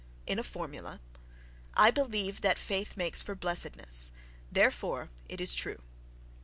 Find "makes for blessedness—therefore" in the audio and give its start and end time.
2.97-5.11